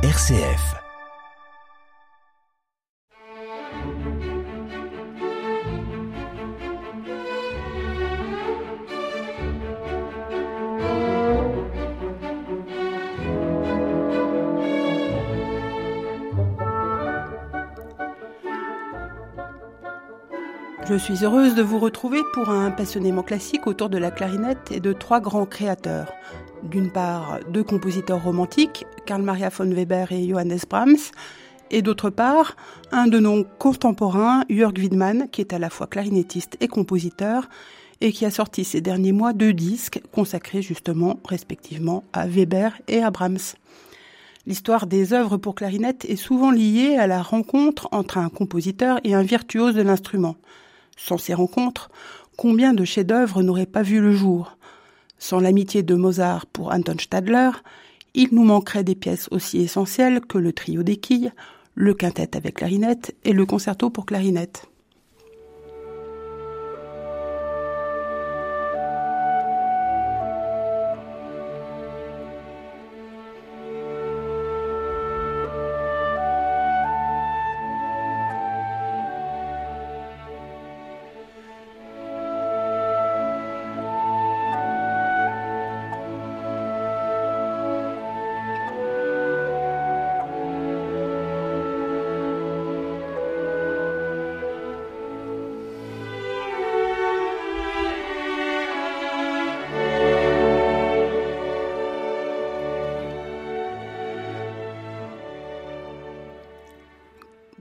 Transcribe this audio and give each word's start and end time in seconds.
RCF. 0.00 0.76
Je 20.88 20.94
suis 20.94 21.24
heureuse 21.24 21.56
de 21.56 21.62
vous 21.62 21.80
retrouver 21.80 22.20
pour 22.32 22.50
un 22.50 22.70
passionnément 22.70 23.24
classique 23.24 23.66
autour 23.66 23.88
de 23.88 23.98
la 23.98 24.12
clarinette 24.12 24.70
et 24.70 24.78
de 24.78 24.92
trois 24.92 25.18
grands 25.18 25.44
créateurs. 25.44 26.12
D'une 26.62 26.92
part, 26.92 27.40
deux 27.50 27.64
compositeurs 27.64 28.22
romantiques, 28.22 28.86
Karl 29.08 29.22
Maria 29.22 29.48
von 29.48 29.72
Weber 29.72 30.12
et 30.12 30.28
Johannes 30.28 30.58
Brahms, 30.68 31.12
et 31.70 31.80
d'autre 31.80 32.10
part, 32.10 32.56
un 32.92 33.06
de 33.06 33.18
nos 33.18 33.42
contemporains, 33.58 34.44
Jörg 34.50 34.76
Widmann, 34.76 35.30
qui 35.30 35.40
est 35.40 35.54
à 35.54 35.58
la 35.58 35.70
fois 35.70 35.86
clarinettiste 35.86 36.58
et 36.60 36.68
compositeur, 36.68 37.48
et 38.02 38.12
qui 38.12 38.26
a 38.26 38.30
sorti 38.30 38.64
ces 38.64 38.82
derniers 38.82 39.12
mois 39.12 39.32
deux 39.32 39.54
disques 39.54 40.02
consacrés 40.12 40.60
justement, 40.60 41.20
respectivement, 41.24 42.04
à 42.12 42.26
Weber 42.26 42.78
et 42.86 43.02
à 43.02 43.10
Brahms. 43.10 43.56
L'histoire 44.46 44.86
des 44.86 45.14
œuvres 45.14 45.38
pour 45.38 45.54
clarinette 45.54 46.04
est 46.04 46.16
souvent 46.16 46.50
liée 46.50 46.96
à 46.98 47.06
la 47.06 47.22
rencontre 47.22 47.88
entre 47.92 48.18
un 48.18 48.28
compositeur 48.28 49.00
et 49.04 49.14
un 49.14 49.22
virtuose 49.22 49.74
de 49.74 49.80
l'instrument. 49.80 50.36
Sans 50.98 51.16
ces 51.16 51.32
rencontres, 51.32 51.90
combien 52.36 52.74
de 52.74 52.84
chefs-d'œuvre 52.84 53.42
n'auraient 53.42 53.64
pas 53.64 53.82
vu 53.82 54.00
le 54.00 54.12
jour? 54.12 54.58
Sans 55.18 55.40
l'amitié 55.40 55.82
de 55.82 55.94
Mozart 55.94 56.44
pour 56.44 56.74
Anton 56.74 56.96
Stadler, 56.98 57.52
il 58.14 58.28
nous 58.32 58.44
manquerait 58.44 58.84
des 58.84 58.94
pièces 58.94 59.28
aussi 59.30 59.58
essentielles 59.58 60.20
que 60.20 60.38
le 60.38 60.52
trio 60.52 60.82
des 60.82 60.96
le 61.74 61.94
quintet 61.94 62.36
avec 62.36 62.56
clarinette 62.56 63.14
et 63.24 63.32
le 63.32 63.46
concerto 63.46 63.90
pour 63.90 64.06
clarinette. 64.06 64.68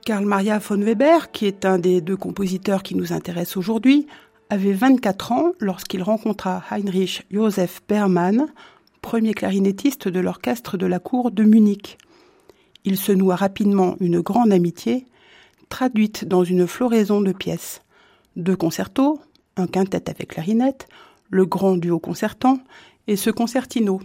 Karl 0.07 0.23
Maria 0.23 0.57
von 0.59 0.77
Weber, 0.77 1.31
qui 1.31 1.47
est 1.47 1.65
un 1.65 1.79
des 1.79 1.99
deux 1.99 2.15
compositeurs 2.15 2.81
qui 2.81 2.95
nous 2.95 3.11
intéressent 3.11 3.57
aujourd'hui, 3.57 4.07
avait 4.49 4.71
24 4.71 5.31
ans 5.33 5.51
lorsqu'il 5.59 6.01
rencontra 6.01 6.63
Heinrich 6.71 7.25
Joseph 7.29 7.81
Bermann, 7.89 8.45
premier 9.01 9.33
clarinettiste 9.33 10.07
de 10.07 10.21
l'orchestre 10.21 10.77
de 10.77 10.85
la 10.85 10.99
cour 10.99 11.29
de 11.29 11.43
Munich. 11.43 11.97
Il 12.85 12.95
se 12.95 13.11
noua 13.11 13.35
rapidement 13.35 13.97
une 13.99 14.21
grande 14.21 14.53
amitié, 14.53 15.07
traduite 15.67 16.23
dans 16.23 16.45
une 16.45 16.67
floraison 16.67 17.19
de 17.19 17.33
pièces. 17.33 17.81
Deux 18.37 18.55
concertos, 18.55 19.19
un 19.57 19.67
quintet 19.67 20.09
avec 20.09 20.29
clarinette, 20.29 20.87
le 21.29 21.45
grand 21.45 21.75
duo 21.75 21.99
concertant 21.99 22.59
et 23.07 23.17
ce 23.17 23.29
concertino. 23.29 23.99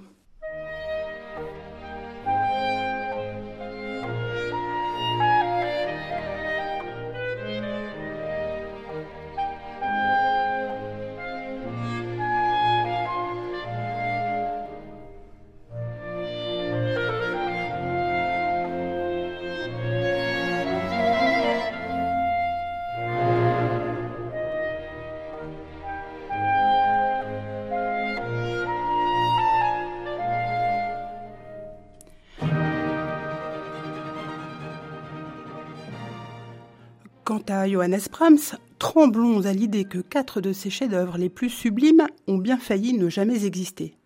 Johannes 37.72 38.02
Brahms, 38.10 38.58
tremblons 38.78 39.46
à 39.46 39.54
l'idée 39.54 39.84
que 39.84 39.96
quatre 39.96 40.42
de 40.42 40.52
ses 40.52 40.68
chefs-d'œuvre 40.68 41.16
les 41.16 41.30
plus 41.30 41.48
sublimes 41.48 42.06
ont 42.26 42.36
bien 42.36 42.58
failli 42.58 42.92
ne 42.92 43.08
jamais 43.08 43.46
exister. 43.46 43.96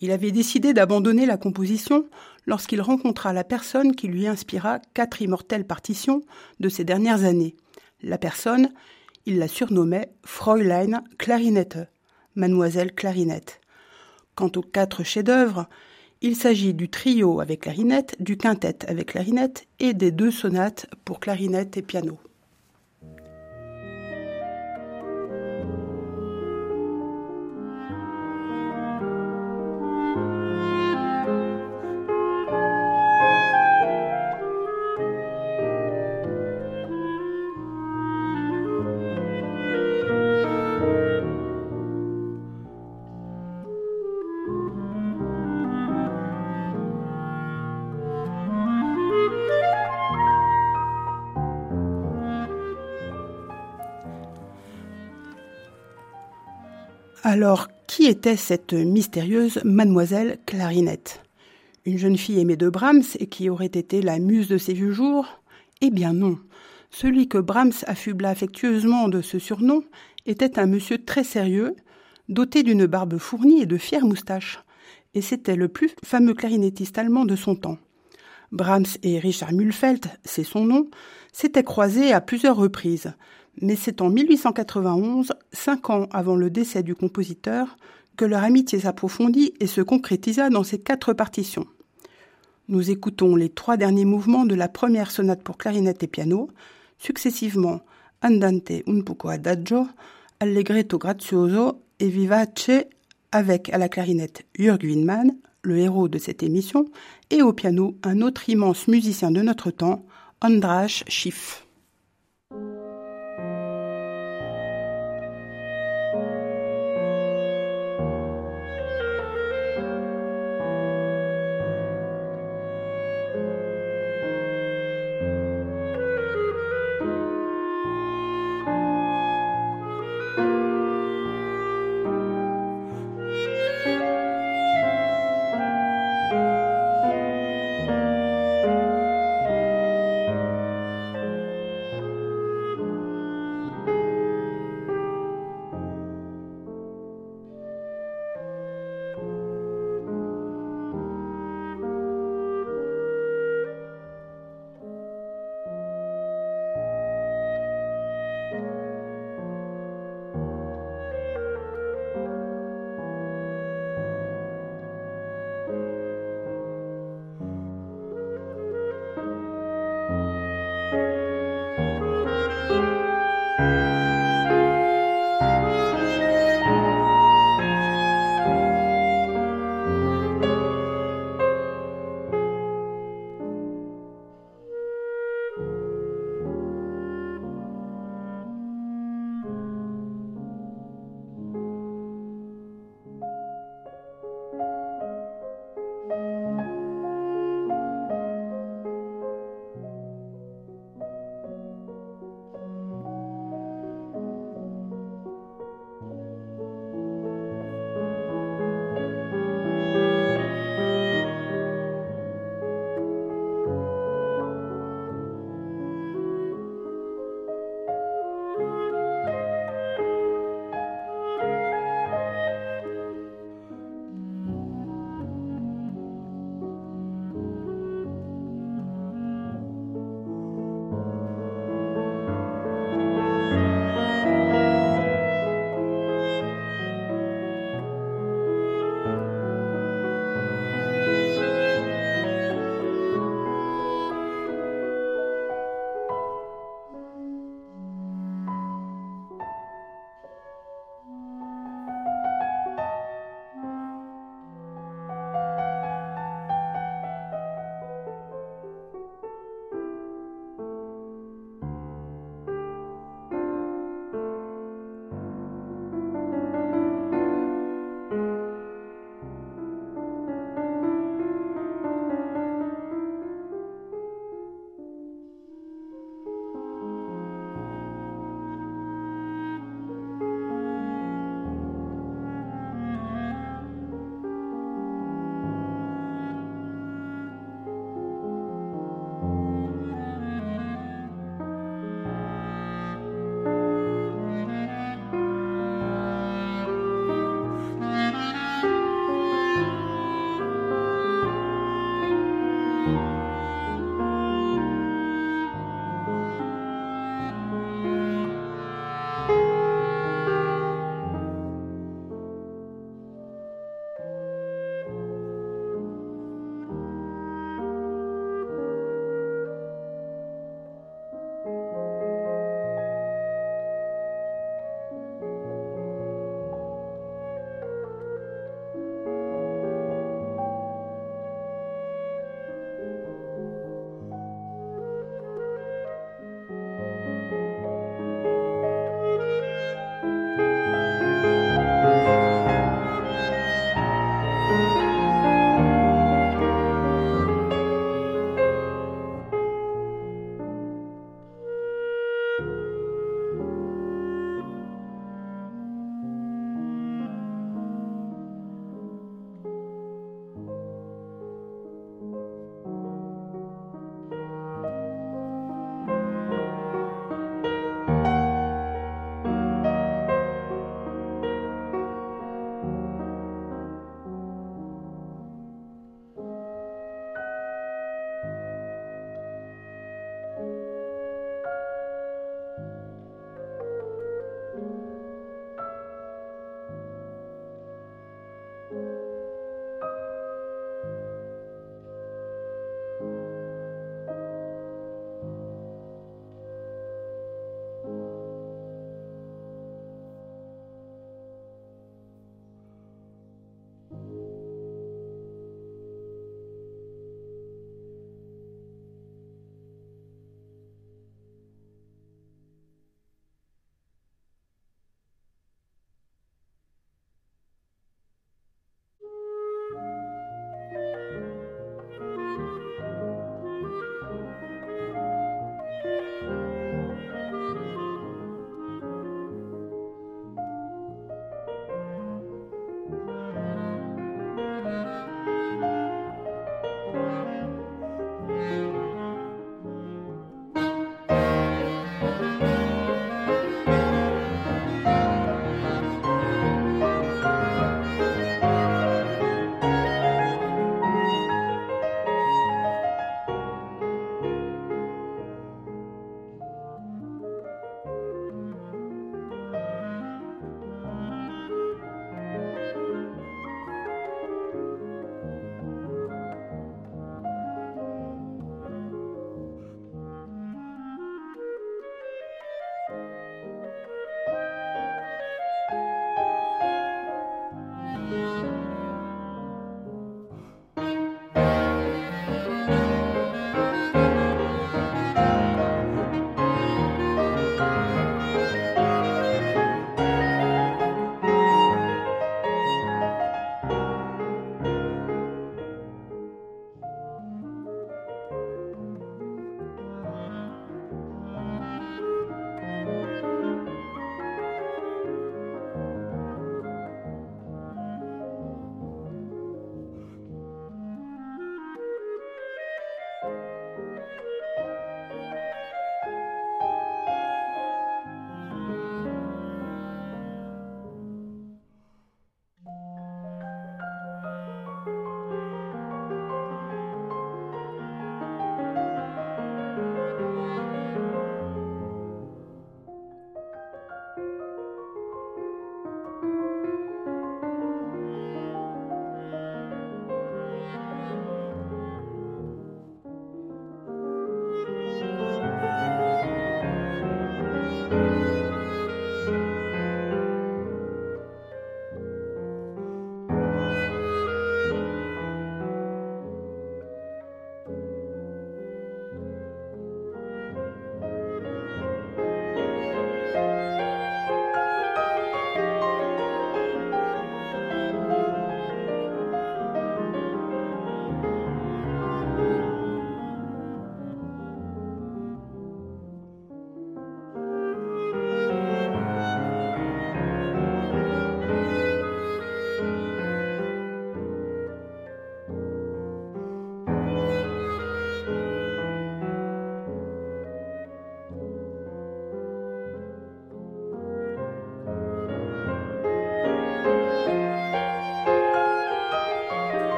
Il 0.00 0.12
avait 0.12 0.30
décidé 0.30 0.72
d'abandonner 0.72 1.26
la 1.26 1.36
composition 1.36 2.06
lorsqu'il 2.46 2.80
rencontra 2.80 3.32
la 3.32 3.42
personne 3.42 3.96
qui 3.96 4.06
lui 4.06 4.28
inspira 4.28 4.78
quatre 4.94 5.22
immortelles 5.22 5.66
partitions 5.66 6.22
de 6.60 6.68
ces 6.68 6.84
dernières 6.84 7.24
années. 7.24 7.56
La 8.00 8.16
personne, 8.16 8.68
il 9.26 9.38
la 9.38 9.48
surnommait 9.48 10.12
Fräulein 10.24 11.02
Clarinette, 11.18 11.78
Mademoiselle 12.36 12.94
Clarinette. 12.94 13.60
Quant 14.36 14.52
aux 14.54 14.62
quatre 14.62 15.02
chefs-d'œuvre, 15.02 15.68
il 16.22 16.36
s'agit 16.36 16.74
du 16.74 16.88
trio 16.88 17.40
avec 17.40 17.62
clarinette, 17.62 18.14
du 18.20 18.36
quintet 18.36 18.88
avec 18.88 19.08
clarinette 19.08 19.66
et 19.80 19.94
des 19.94 20.12
deux 20.12 20.30
sonates 20.30 20.86
pour 21.04 21.18
clarinette 21.18 21.76
et 21.76 21.82
piano. 21.82 22.20
Alors, 57.22 57.68
qui 57.86 58.06
était 58.06 58.36
cette 58.36 58.72
mystérieuse 58.72 59.60
mademoiselle 59.62 60.38
Clarinette? 60.46 61.20
Une 61.84 61.98
jeune 61.98 62.16
fille 62.16 62.40
aimée 62.40 62.56
de 62.56 62.70
Brahms 62.70 63.02
et 63.18 63.26
qui 63.26 63.50
aurait 63.50 63.66
été 63.66 64.00
la 64.00 64.18
muse 64.18 64.48
de 64.48 64.56
ses 64.56 64.72
vieux 64.72 64.92
jours? 64.92 65.42
Eh 65.82 65.90
bien 65.90 66.14
non. 66.14 66.38
Celui 66.90 67.28
que 67.28 67.36
Brahms 67.36 67.84
affubla 67.86 68.30
affectueusement 68.30 69.08
de 69.08 69.20
ce 69.20 69.38
surnom 69.38 69.82
était 70.24 70.58
un 70.58 70.64
monsieur 70.64 71.04
très 71.04 71.22
sérieux, 71.22 71.76
doté 72.30 72.62
d'une 72.62 72.86
barbe 72.86 73.18
fournie 73.18 73.60
et 73.60 73.66
de 73.66 73.76
fières 73.76 74.06
moustaches. 74.06 74.60
Et 75.12 75.20
c'était 75.20 75.56
le 75.56 75.68
plus 75.68 75.90
fameux 76.02 76.32
clarinettiste 76.32 76.96
allemand 76.96 77.26
de 77.26 77.36
son 77.36 77.54
temps. 77.54 77.76
Brahms 78.50 78.96
et 79.02 79.18
Richard 79.18 79.52
Mühlfeld, 79.52 80.06
c'est 80.24 80.42
son 80.42 80.64
nom, 80.64 80.88
s'étaient 81.32 81.64
croisés 81.64 82.12
à 82.12 82.22
plusieurs 82.22 82.56
reprises, 82.56 83.12
mais 83.60 83.76
c'est 83.76 84.00
en 84.00 84.10
1891, 84.10 85.32
cinq 85.52 85.90
ans 85.90 86.06
avant 86.12 86.36
le 86.36 86.50
décès 86.50 86.82
du 86.82 86.94
compositeur, 86.94 87.76
que 88.16 88.24
leur 88.24 88.42
amitié 88.42 88.80
s'approfondit 88.80 89.54
et 89.60 89.66
se 89.66 89.80
concrétisa 89.80 90.50
dans 90.50 90.64
ces 90.64 90.78
quatre 90.78 91.12
partitions. 91.12 91.66
Nous 92.68 92.90
écoutons 92.90 93.34
les 93.34 93.48
trois 93.48 93.76
derniers 93.76 94.04
mouvements 94.04 94.46
de 94.46 94.54
la 94.54 94.68
première 94.68 95.10
sonate 95.10 95.42
pour 95.42 95.58
clarinette 95.58 96.02
et 96.02 96.06
piano, 96.06 96.50
successivement 96.98 97.80
Andante 98.22 98.72
un 98.86 99.00
poco 99.00 99.28
adagio, 99.28 99.88
Allegretto 100.38 100.98
grazioso 100.98 101.82
et 101.98 102.08
Vivace 102.08 102.70
avec 103.32 103.70
à 103.70 103.78
la 103.78 103.88
clarinette 103.88 104.44
Jürg 104.58 104.82
Winman, 104.84 105.34
le 105.62 105.78
héros 105.78 106.08
de 106.08 106.18
cette 106.18 106.42
émission, 106.42 106.86
et 107.30 107.42
au 107.42 107.52
piano 107.52 107.96
un 108.02 108.20
autre 108.20 108.48
immense 108.48 108.88
musicien 108.88 109.30
de 109.30 109.40
notre 109.40 109.70
temps, 109.70 110.04
Andras 110.42 111.02
Schiff. 111.08 111.66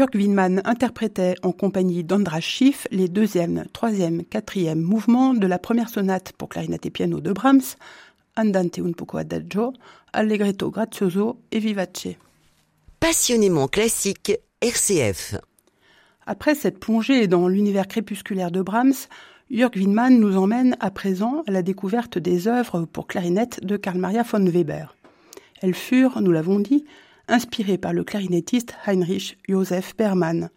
Jörg 0.00 0.14
Winman 0.14 0.62
interprétait 0.64 1.34
en 1.42 1.52
compagnie 1.52 2.04
d'Andras 2.04 2.40
Schiff 2.40 2.88
les 2.90 3.06
deuxième, 3.06 3.66
troisième, 3.74 4.24
quatrième 4.24 4.80
mouvements 4.80 5.34
de 5.34 5.46
la 5.46 5.58
première 5.58 5.90
sonate 5.90 6.32
pour 6.32 6.48
clarinette 6.48 6.86
et 6.86 6.90
piano 6.90 7.20
de 7.20 7.30
Brahms, 7.32 7.76
Andante 8.34 8.78
un 8.78 8.92
poco 8.92 9.18
adagio, 9.18 9.74
Allegretto 10.14 10.70
grazioso 10.70 11.42
et 11.52 11.58
Vivace. 11.58 12.16
Passionnément 12.98 13.68
classique, 13.68 14.32
RCF. 14.62 15.34
Après 16.24 16.54
cette 16.54 16.80
plongée 16.80 17.26
dans 17.26 17.46
l'univers 17.46 17.86
crépusculaire 17.86 18.50
de 18.50 18.62
Brahms, 18.62 19.06
Jörg 19.50 19.76
Winman 19.76 20.18
nous 20.18 20.38
emmène 20.38 20.78
à 20.80 20.90
présent 20.90 21.42
à 21.46 21.50
la 21.50 21.60
découverte 21.60 22.16
des 22.16 22.48
œuvres 22.48 22.86
pour 22.86 23.06
clarinette 23.06 23.62
de 23.62 23.76
Karl 23.76 23.98
Maria 23.98 24.22
von 24.22 24.46
Weber. 24.46 24.96
Elles 25.60 25.74
furent, 25.74 26.22
nous 26.22 26.32
l'avons 26.32 26.58
dit, 26.58 26.86
inspirées 27.30 27.78
par 27.78 27.92
le 27.92 28.04
clarinettiste 28.04 28.74
Heinrich 28.86 29.38
Joseph 29.48 29.96
Bermann. 29.96 30.50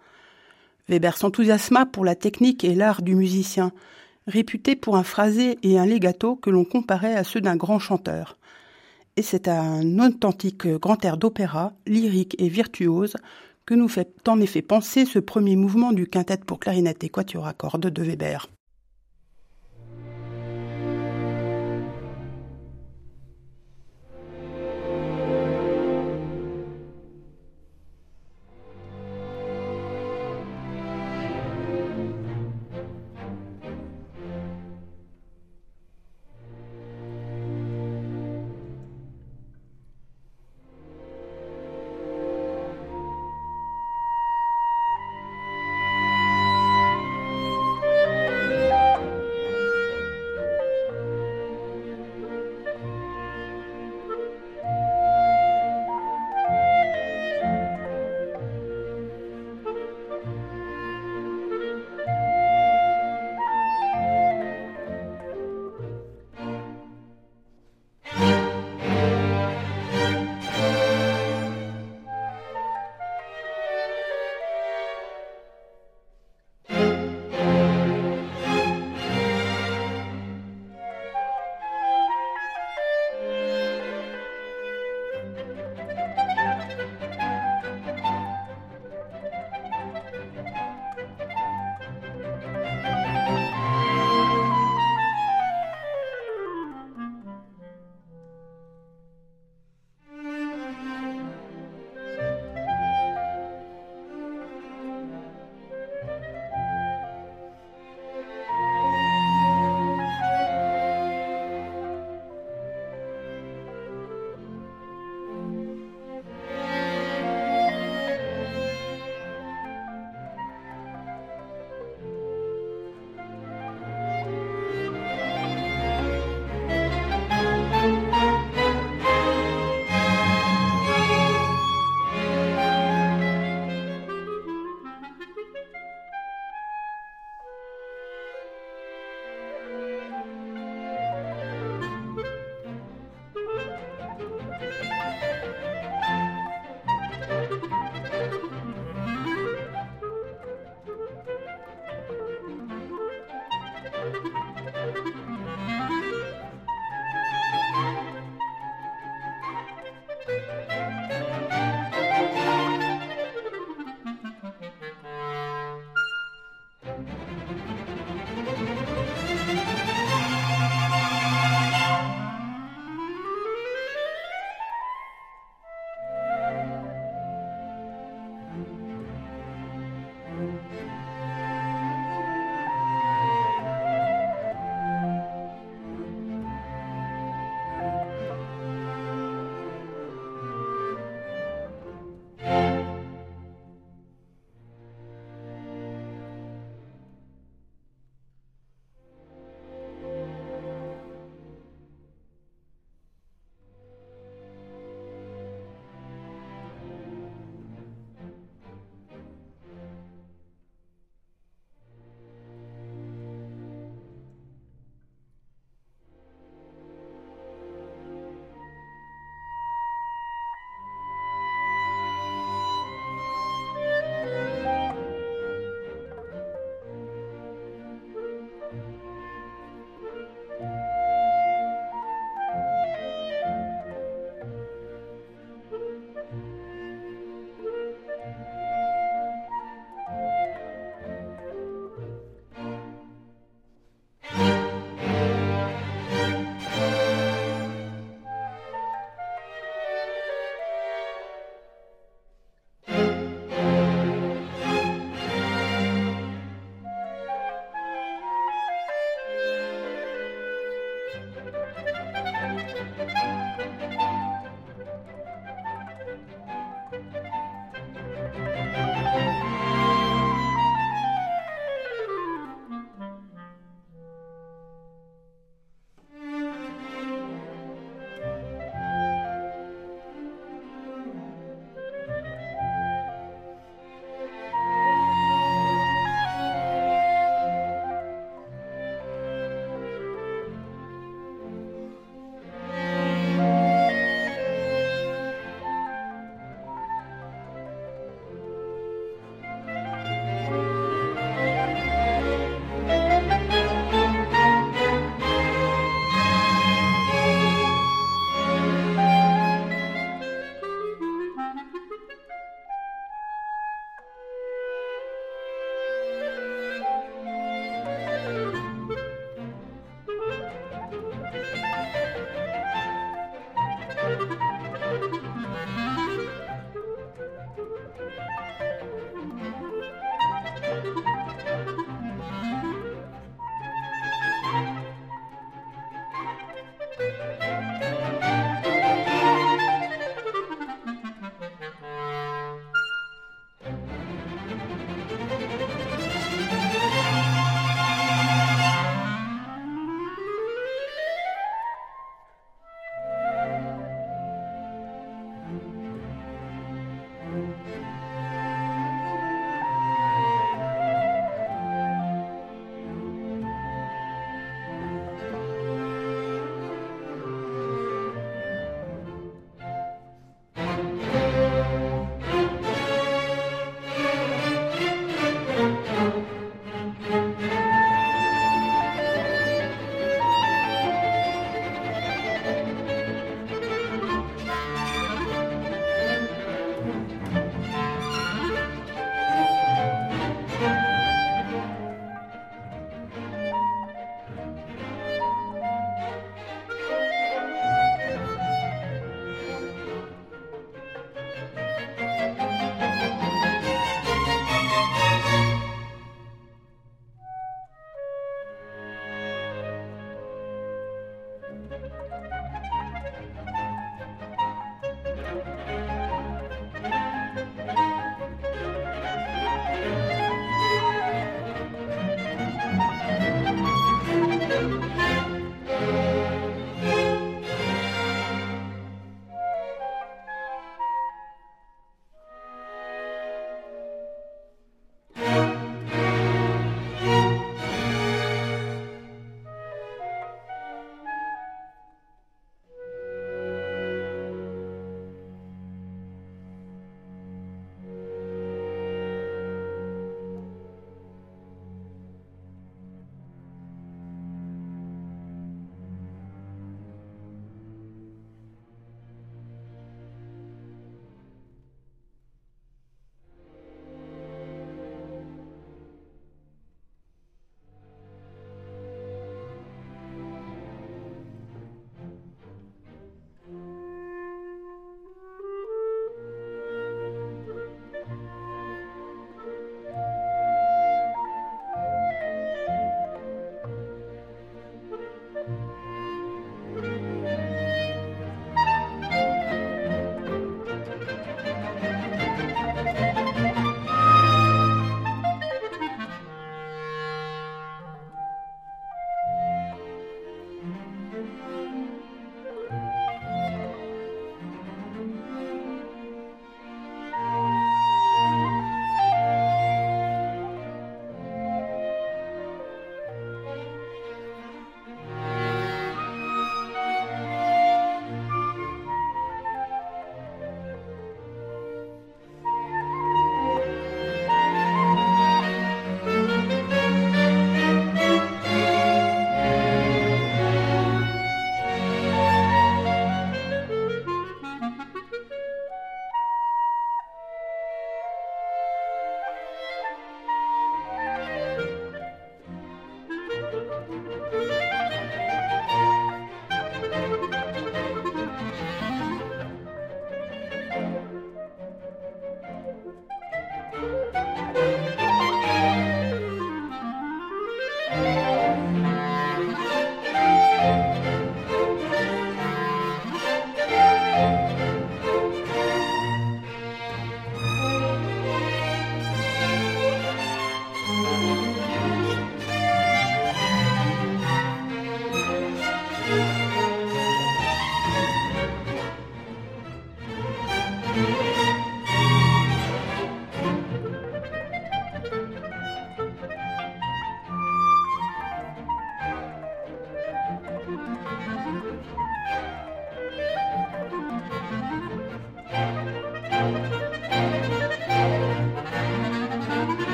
Weber 0.90 1.16
s'enthousiasma 1.16 1.86
pour 1.86 2.04
la 2.04 2.16
technique 2.16 2.64
et 2.64 2.76
l'art 2.76 3.02
du 3.02 3.16
musicien, 3.16 3.72
réputé 4.28 4.76
pour 4.76 4.98
un 4.98 5.04
phrasé 5.04 5.58
et 5.64 5.80
un 5.80 5.86
legato 5.86 6.36
que 6.36 6.50
l'on 6.50 6.66
comparait 6.66 7.16
à 7.16 7.24
ceux 7.24 7.42
d'un 7.42 7.56
grand 7.56 7.80
chanteur. 7.80 8.38
Et 9.16 9.22
c'est 9.22 9.48
un 9.48 10.00
authentique 10.00 10.68
grand 10.68 11.04
air 11.06 11.18
d'opéra, 11.18 11.74
lyrique 11.86 12.36
et 12.40 12.50
virtuose, 12.50 13.16
que 13.66 13.76
nous 13.76 13.88
fait 13.88 14.10
en 14.28 14.42
effet 14.42 14.62
penser 14.62 15.06
ce 15.06 15.20
premier 15.20 15.56
mouvement 15.56 15.94
du 15.94 16.08
quintet 16.08 16.38
pour 16.38 16.60
clarinette 16.60 17.04
et 17.04 17.10
quatuor 17.10 17.48
à 17.48 17.54
cordes 17.54 17.88
de 17.88 18.04
Weber. 18.04 18.50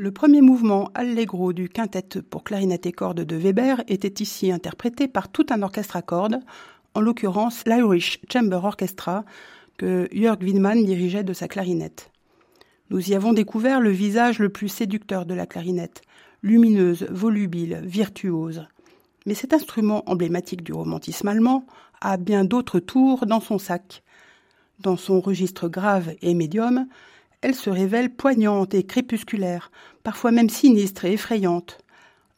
Le 0.00 0.12
premier 0.12 0.40
mouvement 0.40 0.90
allegro 0.94 1.52
du 1.52 1.68
quintet 1.68 2.22
pour 2.22 2.42
clarinette 2.42 2.86
et 2.86 2.92
cordes 2.92 3.20
de 3.20 3.36
Weber 3.36 3.82
était 3.86 4.22
ici 4.22 4.50
interprété 4.50 5.08
par 5.08 5.28
tout 5.28 5.44
un 5.50 5.60
orchestre 5.60 5.94
à 5.94 6.00
cordes 6.00 6.40
en 6.94 7.02
l'occurrence 7.02 7.64
l'Irish 7.66 8.18
Chamber 8.32 8.60
Orchestra 8.64 9.26
que 9.76 10.08
Jörg 10.10 10.42
Widmann 10.42 10.86
dirigeait 10.86 11.22
de 11.22 11.34
sa 11.34 11.48
clarinette. 11.48 12.10
Nous 12.88 13.10
y 13.10 13.14
avons 13.14 13.34
découvert 13.34 13.78
le 13.78 13.90
visage 13.90 14.38
le 14.38 14.48
plus 14.48 14.68
séducteur 14.68 15.26
de 15.26 15.34
la 15.34 15.44
clarinette, 15.44 16.00
lumineuse, 16.42 17.06
volubile, 17.10 17.82
virtuose. 17.84 18.64
Mais 19.26 19.34
cet 19.34 19.52
instrument 19.52 20.02
emblématique 20.08 20.64
du 20.64 20.72
romantisme 20.72 21.28
allemand 21.28 21.66
a 22.00 22.16
bien 22.16 22.46
d'autres 22.46 22.80
tours 22.80 23.26
dans 23.26 23.40
son 23.40 23.58
sac. 23.58 24.02
Dans 24.78 24.96
son 24.96 25.20
registre 25.20 25.68
grave 25.68 26.14
et 26.22 26.32
médium, 26.32 26.86
elle 27.42 27.54
se 27.54 27.70
révèle 27.70 28.10
poignante 28.10 28.74
et 28.74 28.84
crépusculaire, 28.84 29.70
parfois 30.02 30.30
même 30.30 30.50
sinistre 30.50 31.04
et 31.04 31.12
effrayante. 31.12 31.78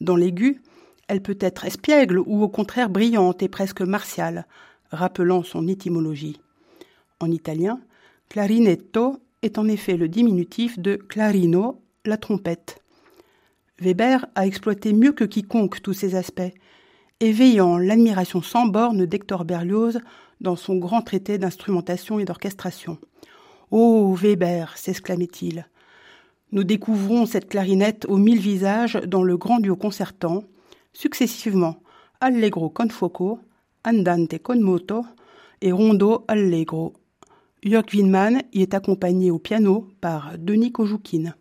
Dans 0.01 0.17
l'aigu, 0.17 0.63
elle 1.09 1.23
peut 1.23 1.39
être 1.41 1.65
espiègle 1.65 2.19
ou 2.19 2.43
au 2.43 2.49
contraire 2.49 2.89
brillante 2.89 3.43
et 3.43 3.49
presque 3.49 3.83
martiale, 3.83 4.47
rappelant 4.91 5.43
son 5.43 5.67
étymologie. 5.69 6.41
En 7.21 7.31
italien, 7.31 7.81
clarinetto 8.29 9.19
est 9.43 9.59
en 9.59 9.69
effet 9.69 9.97
le 9.97 10.09
diminutif 10.09 10.79
de 10.79 10.97
clarino, 10.97 11.83
la 12.05 12.17
trompette. 12.17 12.81
Weber 13.81 14.27
a 14.35 14.47
exploité 14.47 14.93
mieux 14.93 15.13
que 15.13 15.25
quiconque 15.25 15.83
tous 15.83 15.93
ces 15.93 16.15
aspects, 16.15 16.53
éveillant 17.21 17.79
l'admiration 17.79 18.43
sans 18.43 18.67
borne 18.67 19.07
d'Hector 19.07 19.45
Berlioz 19.45 19.99
dans 20.41 20.57
son 20.57 20.77
grand 20.77 21.03
traité 21.03 21.39
d'instrumentation 21.39 22.19
et 22.19 22.25
d'orchestration. 22.25 22.99
Oh, 23.75 24.15
Weber 24.15 24.77
s'exclamait-il. 24.77 25.67
Nous 26.51 26.63
découvrons 26.63 27.25
cette 27.25 27.49
clarinette 27.49 28.05
aux 28.05 28.19
mille 28.19 28.39
visages 28.39 29.01
dans 29.07 29.23
le 29.23 29.39
grand 29.39 29.61
duo 29.61 29.77
concertant, 29.77 30.45
successivement 30.93 31.83
Allegro 32.21 32.69
con 32.69 32.91
fuoco, 32.91 33.41
Andante 33.83 34.41
con 34.43 34.61
moto 34.61 35.07
et 35.63 35.73
Rondo 35.73 36.27
Allegro. 36.29 36.93
Jörg 37.65 37.87
Winman 37.95 38.43
y 38.53 38.61
est 38.61 38.75
accompagné 38.75 39.31
au 39.31 39.39
piano 39.39 39.89
par 40.03 40.37
Denis 40.37 40.73
Kojoukine. 40.73 41.35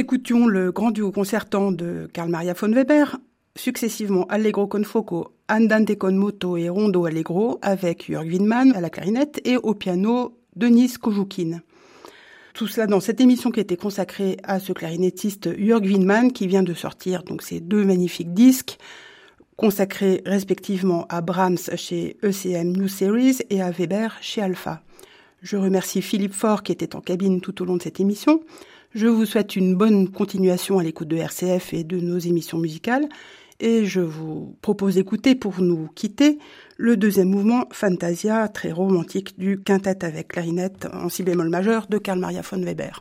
Écoutions 0.00 0.46
le 0.46 0.72
grand 0.72 0.90
duo 0.90 1.12
concertant 1.12 1.72
de 1.72 2.08
Karl 2.14 2.30
Maria 2.30 2.54
von 2.54 2.72
Weber, 2.72 3.18
successivement 3.54 4.26
Allegro 4.28 4.66
con 4.66 4.82
foco, 4.82 5.34
Andante 5.46 5.98
con 5.98 6.12
moto 6.12 6.56
et 6.56 6.70
Rondo 6.70 7.04
Allegro 7.04 7.58
avec 7.60 8.10
Jörg 8.10 8.26
Winman 8.26 8.72
à 8.74 8.80
la 8.80 8.88
clarinette 8.88 9.42
et 9.44 9.58
au 9.58 9.74
piano 9.74 10.38
Denise 10.56 10.96
Kojoukine. 10.96 11.60
Tout 12.54 12.66
cela 12.66 12.86
dans 12.86 13.00
cette 13.00 13.20
émission 13.20 13.50
qui 13.50 13.60
était 13.60 13.76
consacrée 13.76 14.38
à 14.42 14.58
ce 14.58 14.72
clarinettiste 14.72 15.50
Jörg 15.58 15.84
Winman 15.84 16.32
qui 16.32 16.46
vient 16.46 16.62
de 16.62 16.72
sortir 16.72 17.22
donc 17.22 17.42
ces 17.42 17.60
deux 17.60 17.84
magnifiques 17.84 18.32
disques 18.32 18.78
consacrés 19.56 20.22
respectivement 20.24 21.04
à 21.10 21.20
Brahms 21.20 21.76
chez 21.76 22.16
ECM 22.22 22.72
New 22.72 22.88
Series 22.88 23.40
et 23.50 23.60
à 23.60 23.70
Weber 23.70 24.16
chez 24.22 24.40
Alpha. 24.40 24.82
Je 25.42 25.58
remercie 25.58 26.00
Philippe 26.00 26.32
Faure 26.32 26.62
qui 26.62 26.72
était 26.72 26.96
en 26.96 27.02
cabine 27.02 27.42
tout 27.42 27.60
au 27.60 27.66
long 27.66 27.76
de 27.76 27.82
cette 27.82 28.00
émission. 28.00 28.40
Je 28.92 29.06
vous 29.06 29.24
souhaite 29.24 29.54
une 29.54 29.76
bonne 29.76 30.10
continuation 30.10 30.80
à 30.80 30.82
l'écoute 30.82 31.06
de 31.06 31.16
RCF 31.16 31.74
et 31.74 31.84
de 31.84 32.00
nos 32.00 32.18
émissions 32.18 32.58
musicales 32.58 33.08
et 33.60 33.84
je 33.84 34.00
vous 34.00 34.56
propose 34.62 34.96
d'écouter 34.96 35.36
pour 35.36 35.60
nous 35.60 35.88
quitter 35.94 36.38
le 36.76 36.96
deuxième 36.96 37.28
mouvement 37.28 37.66
Fantasia, 37.70 38.48
très 38.48 38.72
romantique 38.72 39.38
du 39.38 39.62
quintet 39.62 40.04
avec 40.04 40.28
clarinette 40.28 40.88
en 40.92 41.08
si 41.08 41.22
bémol 41.22 41.50
majeur 41.50 41.86
de 41.86 41.98
Karl 41.98 42.18
Maria 42.18 42.40
von 42.42 42.62
Weber. 42.64 43.00